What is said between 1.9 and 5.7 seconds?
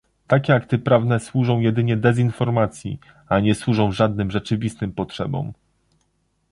dezinformacji, a nie służą żadnym rzeczywistym potrzebom